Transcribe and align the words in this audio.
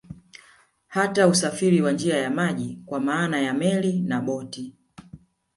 Hata 0.87 1.27
usafiri 1.27 1.81
wa 1.81 1.91
njia 1.91 2.17
ya 2.17 2.29
maji 2.29 2.79
kwa 2.85 2.99
maana 2.99 3.41
ya 3.41 3.53
Meli 3.53 4.01
na 4.01 4.21
boti 4.21 4.75